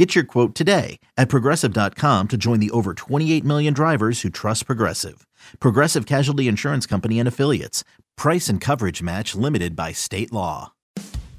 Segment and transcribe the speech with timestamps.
[0.00, 4.64] Get your quote today at progressive.com to join the over 28 million drivers who trust
[4.64, 5.26] Progressive.
[5.60, 7.84] Progressive Casualty Insurance Company and Affiliates.
[8.16, 10.72] Price and coverage match limited by state law.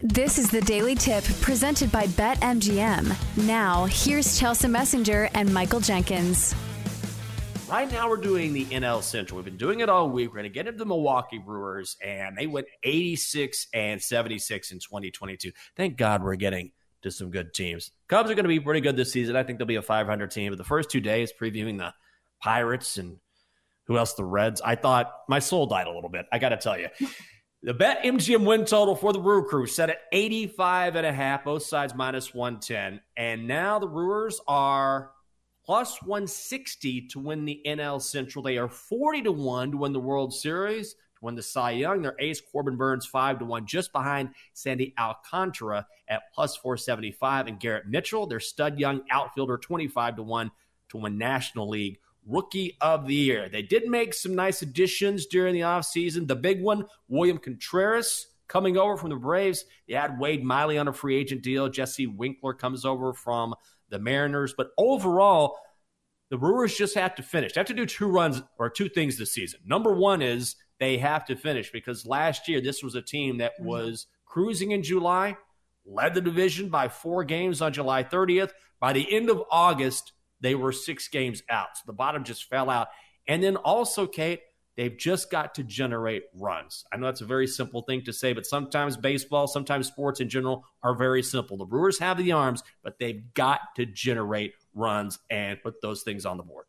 [0.02, 3.48] This is the Daily Tip presented by BetMGM.
[3.48, 6.54] Now, here's Chelsea Messenger and Michael Jenkins.
[7.68, 9.38] Right now, we're doing the NL Central.
[9.38, 10.30] We've been doing it all week.
[10.30, 14.78] We're going to get into the Milwaukee Brewers, and they went 86 and 76 in
[14.78, 15.52] 2022.
[15.76, 17.92] Thank God we're getting to some good teams.
[18.08, 19.36] Cubs are going to be pretty good this season.
[19.36, 20.52] I think they'll be a 500 team.
[20.52, 21.94] But the first two days, previewing the
[22.42, 23.18] Pirates and
[23.86, 26.26] who else, the Reds, I thought my soul died a little bit.
[26.32, 26.88] I got to tell you.
[27.64, 31.62] The BetMGM win total for the Brewer Crew set at 85 and a half, both
[31.62, 33.00] sides minus 110.
[33.16, 35.12] And now the Brewers are
[35.64, 38.42] plus 160 to win the NL Central.
[38.42, 42.02] They are 40 to 1 to win the World Series win the Cy Young.
[42.02, 47.48] Their ace, Corbin Burnes, 5 to 1, just behind Sandy Alcantara at plus 475.
[47.48, 50.52] And Garrett Mitchell, their stud young outfielder, 25 to 1
[50.90, 53.50] to win National League Rookie of the Year.
[53.50, 56.28] They did make some nice additions during the offseason.
[56.28, 59.66] The big one, William Contreras coming over from the Braves.
[59.88, 61.70] They had Wade Miley on a free agent deal.
[61.70, 63.56] Jesse Winker comes over from
[63.90, 64.54] the Mariners.
[64.56, 65.58] But overall,
[66.30, 67.54] the Brewers just have to finish.
[67.54, 69.62] They have to do two runs or two things this season.
[69.66, 73.54] Number one is they have to finish because last year this was a team that
[73.54, 73.68] mm-hmm.
[73.68, 75.38] was cruising in July,
[75.86, 78.50] led the division by four games on July 30th.
[78.80, 81.78] By the end of August, they were six games out.
[81.78, 82.88] So the bottom just fell out.
[83.28, 84.40] And then also, Kate,
[84.76, 86.84] they've just got to generate runs.
[86.92, 90.30] I know that's a very simple thing to say, but sometimes baseball, sometimes sports in
[90.30, 91.58] general are very simple.
[91.58, 96.26] The Brewers have the arms, but they've got to generate runs and put those things
[96.26, 96.66] on the board.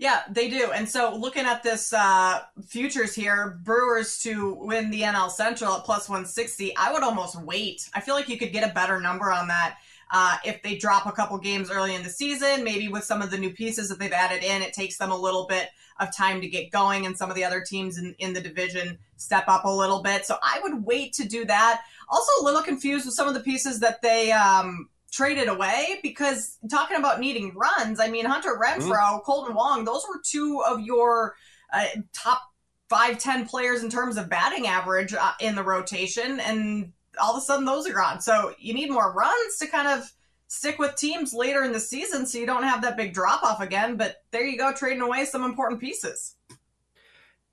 [0.00, 0.72] Yeah, they do.
[0.72, 5.84] And so looking at this uh, futures here, Brewers to win the NL Central at
[5.84, 7.86] plus 160, I would almost wait.
[7.92, 9.76] I feel like you could get a better number on that.
[10.10, 13.30] Uh, if they drop a couple games early in the season, maybe with some of
[13.30, 15.68] the new pieces that they've added in, it takes them a little bit
[16.00, 18.98] of time to get going, and some of the other teams in, in the division
[19.16, 20.24] step up a little bit.
[20.24, 21.82] So I would wait to do that.
[22.08, 26.58] Also, a little confused with some of the pieces that they um, traded away because
[26.70, 29.30] talking about needing runs, I mean, Hunter Renfroe, mm-hmm.
[29.30, 31.34] Kolten Wong, those were two of your
[31.72, 32.40] uh, top
[32.88, 36.40] five, ten players in terms of batting average uh, in the rotation.
[36.40, 38.20] And all of a sudden those are gone.
[38.20, 40.12] So you need more runs to kind of
[40.48, 43.60] stick with teams later in the season so you don't have that big drop off
[43.60, 43.96] again.
[43.96, 46.34] But there you go, trading away some important pieces.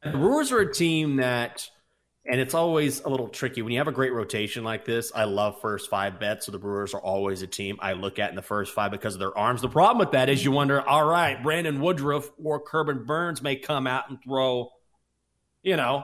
[0.03, 1.69] The Brewers are a team that
[2.29, 5.11] and it's always a little tricky when you have a great rotation like this.
[5.15, 8.29] I love first five bets, so the Brewers are always a team I look at
[8.29, 9.61] in the first five because of their arms.
[9.61, 13.55] The problem with that is you wonder, all right, Brandon Woodruff or Corbin Burnes may
[13.55, 14.69] come out and throw,
[15.63, 16.03] you know,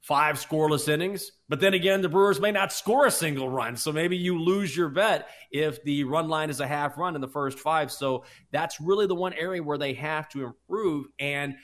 [0.00, 3.92] five scoreless innings, but then again, the Brewers may not score a single run, so
[3.92, 7.28] maybe you lose your bet if the run line is a half run in the
[7.28, 7.92] first five.
[7.92, 11.56] So that's really the one area where they have to improve and.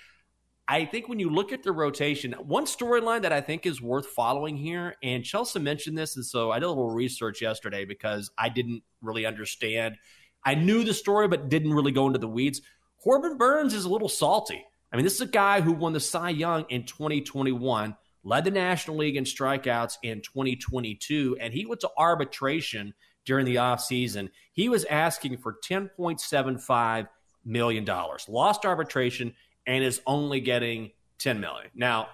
[0.66, 4.06] I think when you look at the rotation, one storyline that I think is worth
[4.06, 8.30] following here, and Chelsea mentioned this, and so I did a little research yesterday because
[8.38, 9.97] I didn't really understand.
[10.44, 12.62] I knew the story, but didn't really go into the weeds.
[13.02, 14.64] Corbin Burnes is a little salty.
[14.91, 18.50] I mean, this is a guy who won the Cy Young in 2021, led the
[18.50, 22.94] National League in strikeouts in 2022, and he went to arbitration
[23.26, 24.31] during the offseason.
[24.52, 27.08] He was asking for $10.75
[27.44, 27.86] million.
[28.28, 29.34] Lost arbitration
[29.66, 31.70] and is only getting 10 million.
[31.75, 32.08] Now,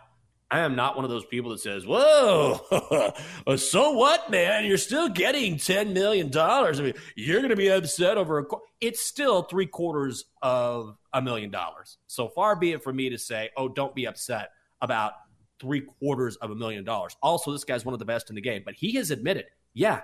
[0.50, 3.12] I am not one of those people that says, "Whoa,
[3.56, 4.64] so what, man?
[4.64, 6.80] You're still getting ten million dollars.
[6.80, 8.44] I mean, you're going to be upset over a.
[8.44, 8.60] Qu-.
[8.80, 11.98] It's still three quarters of a million dollars.
[12.08, 14.50] So far be it for me to say, "Oh, don't be upset
[14.82, 15.12] about
[15.60, 18.42] three quarters of a million dollars." Also, this guy's one of the best in the
[18.42, 20.00] game, but he has admitted, "Yeah,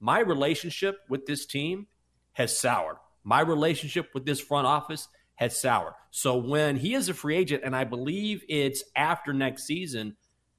[0.00, 1.88] my relationship with this team
[2.32, 2.96] has soured.
[3.22, 5.08] My relationship with this front office
[5.40, 5.94] has soured.
[6.10, 10.16] So when he is a free agent, and I believe it's after next season,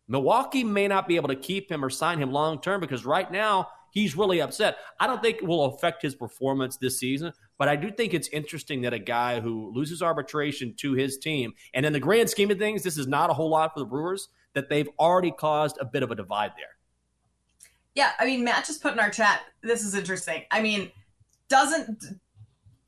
[0.08, 3.32] Milwaukee may not be able to keep him or sign him long term because right
[3.32, 4.78] now he's really upset.
[5.00, 8.28] I don't think it will affect his performance this season, but I do think it's
[8.30, 12.50] interesting that a guy who loses arbitration to his team, and in the grand scheme
[12.50, 15.78] of things, this is not a whole lot for the Brewers, that they've already caused
[15.80, 16.76] a bit of a divide there.
[17.94, 20.44] Yeah, I mean, Matt just put in our chat, this is interesting.
[20.50, 20.92] I mean,
[21.50, 22.04] doesn't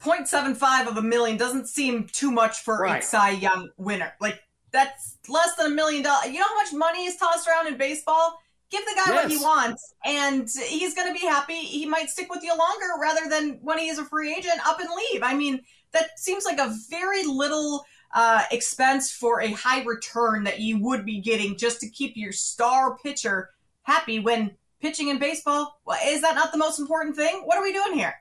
[0.03, 3.03] 0.75 of a million doesn't seem too much for right.
[3.03, 4.13] a Cy Young winner.
[4.19, 4.41] Like
[4.71, 6.27] that's less than a million dollars.
[6.27, 8.37] You know how much money is tossed around in baseball?
[8.69, 9.23] Give the guy yes.
[9.23, 11.53] what he wants, and he's going to be happy.
[11.53, 14.79] He might stick with you longer rather than when he is a free agent up
[14.79, 15.21] and leave.
[15.21, 15.61] I mean,
[15.91, 17.85] that seems like a very little
[18.15, 22.31] uh, expense for a high return that you would be getting just to keep your
[22.31, 23.51] star pitcher
[23.83, 24.51] happy when
[24.81, 25.79] pitching in baseball.
[25.85, 27.43] Well, is that not the most important thing?
[27.45, 28.15] What are we doing here?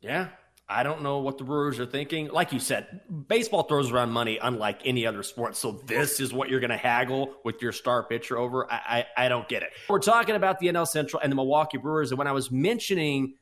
[0.00, 0.28] Yeah,
[0.70, 2.28] I don't know what the Brewers are thinking.
[2.28, 5.56] Like you said, baseball throws around money unlike any other sport.
[5.56, 8.70] So this is what you're going to haggle with your star pitcher over.
[8.70, 9.70] I, I, I don't get it.
[9.88, 13.34] We're talking about the NL Central and the Milwaukee Brewers, and when I was mentioning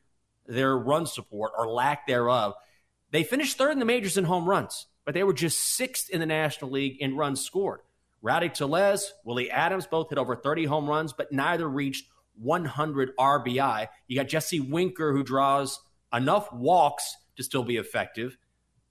[0.47, 2.55] their run support or lack thereof,
[3.11, 6.21] they finished third in the majors in home runs, but they were just sixth in
[6.21, 7.81] the National League in runs scored.
[8.23, 12.07] Rowdy Tellez, Willie Adams both hit over 30 home runs, but neither reached
[12.39, 13.89] 100 RBI.
[14.07, 15.81] You got Jesse Winker, who draws
[16.17, 18.39] enough walks to still be effective.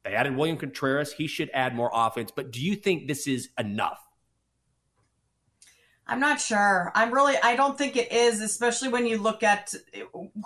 [0.04, 1.12] They added William Contreras.
[1.14, 2.32] He should add more offense.
[2.34, 4.00] But do you think this is enough?
[6.08, 6.92] I'm not sure.
[6.94, 9.74] I'm really, I don't think it is, especially when you look at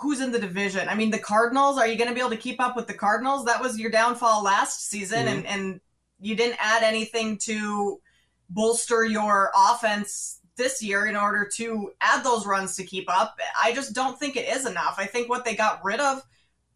[0.00, 0.88] who's in the division.
[0.88, 2.94] I mean, the Cardinals, are you going to be able to keep up with the
[2.94, 3.44] Cardinals?
[3.44, 5.28] That was your downfall last season, mm-hmm.
[5.28, 5.80] and, and
[6.18, 8.00] you didn't add anything to
[8.48, 13.38] bolster your offense this year in order to add those runs to keep up.
[13.62, 14.94] I just don't think it is enough.
[14.96, 16.22] I think what they got rid of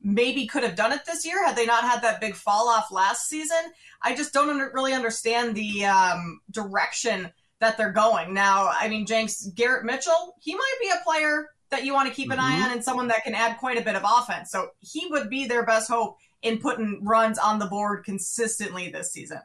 [0.05, 2.93] maybe could have done it this year had they not had that big fall off
[2.93, 3.57] last season.
[4.03, 8.35] I just don't under, really understand the um, direction that they're going.
[8.35, 12.15] Now, I mean, Jenks, Garrett Mitchell, he might be a player that you want to
[12.15, 12.63] keep an mm-hmm.
[12.63, 14.51] eye on and someone that can add quite a bit of offense.
[14.51, 19.13] So he would be their best hope in putting runs on the board consistently this
[19.13, 19.41] season.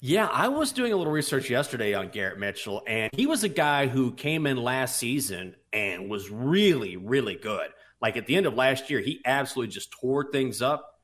[0.00, 3.48] Yeah, I was doing a little research yesterday on Garrett Mitchell, and he was a
[3.48, 7.70] guy who came in last season and was really, really good.
[8.00, 11.00] Like at the end of last year, he absolutely just tore things up,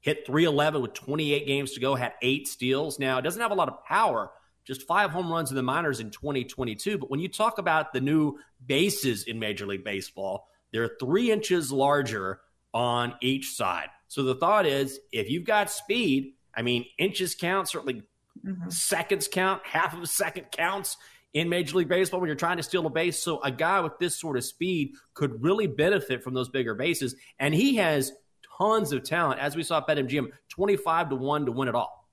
[0.00, 2.98] hit 311 with 28 games to go, had eight steals.
[2.98, 4.30] Now, it doesn't have a lot of power,
[4.64, 6.98] just five home runs in the minors in 2022.
[6.98, 11.70] But when you talk about the new bases in Major League Baseball, they're three inches
[11.70, 12.40] larger
[12.72, 13.88] on each side.
[14.08, 18.02] So the thought is if you've got speed, I mean, inches count, certainly
[18.44, 18.68] mm-hmm.
[18.70, 20.96] seconds count, half of a second counts
[21.34, 23.18] in Major League Baseball when you're trying to steal a base.
[23.18, 27.16] So a guy with this sort of speed could really benefit from those bigger bases.
[27.38, 28.12] And he has
[28.56, 32.08] tons of talent, as we saw at BetMGM, 25 to 1 to win it all.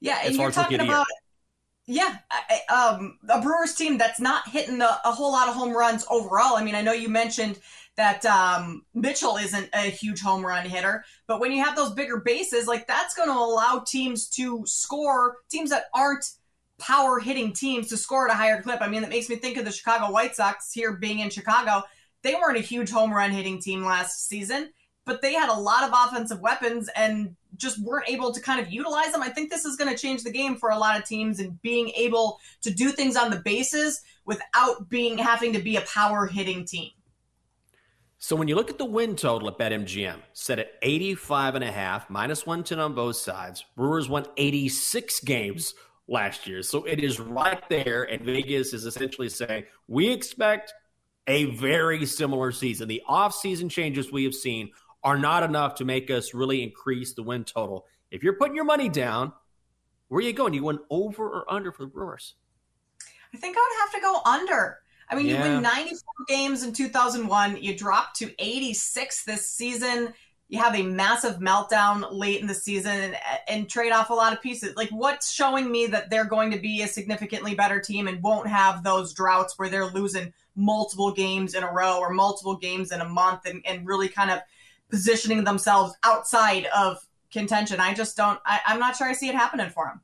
[0.00, 1.06] Yeah, and you're talking about
[1.86, 2.16] yeah,
[2.68, 6.56] um, a Brewers team that's not hitting the, a whole lot of home runs overall.
[6.56, 7.60] I mean, I know you mentioned
[7.96, 12.18] that um, Mitchell isn't a huge home run hitter, but when you have those bigger
[12.18, 16.24] bases, like that's going to allow teams to score, teams that aren't
[16.78, 18.80] power hitting teams to score at a higher clip.
[18.80, 21.82] I mean, that makes me think of the Chicago White Sox here being in Chicago.
[22.22, 24.70] They weren't a huge home run hitting team last season,
[25.04, 28.70] but they had a lot of offensive weapons and just weren't able to kind of
[28.70, 29.22] utilize them.
[29.22, 31.60] I think this is going to change the game for a lot of teams and
[31.62, 36.26] being able to do things on the bases without being having to be a power
[36.26, 36.90] hitting team.
[38.18, 41.70] So when you look at the win total at BetMGM, set at 85 and a
[41.70, 43.64] half, minus 110 on both sides.
[43.76, 45.74] Brewers won 86 games
[46.08, 46.62] last year.
[46.62, 48.04] So it is right there.
[48.04, 50.72] And Vegas is essentially saying, we expect
[51.26, 52.88] a very similar season.
[52.88, 54.70] The offseason changes we have seen
[55.02, 57.86] are not enough to make us really increase the win total.
[58.10, 59.32] If you're putting your money down,
[60.08, 60.54] where are you going?
[60.54, 62.34] You win over or under for the Brewers?
[63.34, 64.78] I think I would have to go under.
[65.08, 65.44] I mean, yeah.
[65.44, 67.62] you win 94 games in 2001.
[67.62, 70.12] You dropped to 86 this season.
[70.48, 73.16] You have a massive meltdown late in the season and,
[73.48, 74.76] and, trade off a lot of pieces.
[74.76, 78.48] Like, what's showing me that they're going to be a significantly better team and won't
[78.48, 83.00] have those droughts where they're losing multiple games in a row or multiple games in
[83.00, 84.38] a month and, and really kind of
[84.88, 87.80] positioning themselves outside of contention?
[87.80, 90.00] I just don't, I, I'm not sure I see it happening for them.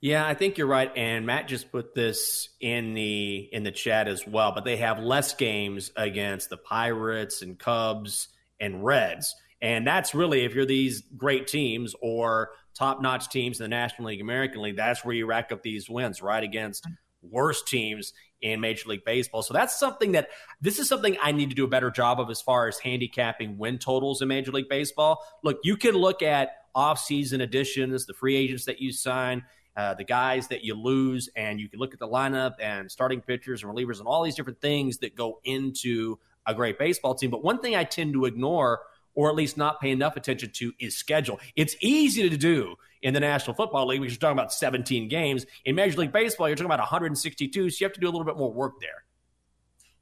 [0.00, 0.90] Yeah, I think you're right.
[0.96, 4.52] And Matt just put this in the in the chat as well.
[4.52, 9.34] But they have less games against the Pirates and Cubs and Reds.
[9.62, 14.08] And that's really if you're these great teams or top notch teams in the National
[14.08, 16.42] League, American League, that's where you rack up these wins, right?
[16.42, 16.86] Against
[17.22, 19.42] worst teams in Major League Baseball.
[19.42, 20.28] So that's something that
[20.60, 23.58] this is something I need to do a better job of as far as handicapping
[23.58, 25.22] win totals in Major League Baseball.
[25.42, 29.44] Look, you can look at off-season additions, the free agents that you sign,
[29.76, 33.20] uh, the guys that you lose, and you can look at the lineup and starting
[33.20, 37.30] pitchers and relievers and all these different things that go into a great baseball team.
[37.30, 38.80] But one thing I tend to ignore
[39.14, 41.40] or at least not pay enough attention to is schedule.
[41.56, 45.46] It's easy to do in the National Football League because you're talking about 17 games.
[45.64, 48.24] In Major League Baseball, you're talking about 162, so you have to do a little
[48.24, 49.04] bit more work there.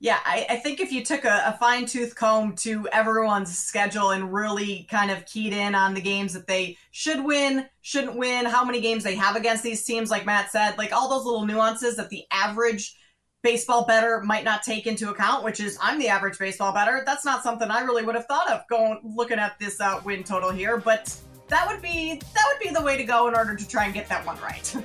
[0.00, 4.10] Yeah, I, I, think if you took a, a fine tooth comb to everyone's schedule
[4.10, 8.46] and really kind of keyed in on the games that they should win, shouldn't win,
[8.46, 11.44] how many games they have against these teams, like Matt said, like all those little
[11.44, 12.94] nuances that the average
[13.42, 17.02] baseball bettor might not take into account, which is I'm the average baseball bettor.
[17.07, 20.25] That's not something I really would have thought of going looking at this uh, win
[20.25, 21.14] total here, but
[21.49, 23.95] that would be that would be the way to go in order to try and
[23.95, 24.76] get that one right.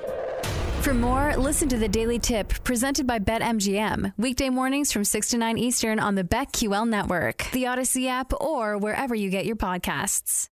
[0.82, 4.14] For more, listen to the Daily Tip presented by BetMGM.
[4.18, 8.78] Weekday mornings from 6 to 9 Eastern on the BetQL network, the Audacy app, or
[8.78, 10.50] wherever you get your podcasts.